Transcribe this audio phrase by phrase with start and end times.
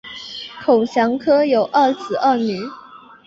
[0.65, 2.57] 孔祥柯有二子二女